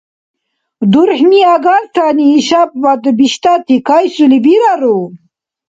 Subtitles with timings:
[0.91, 4.97] Дурхӏни агартани ишабад биштӏати кайсули бирару?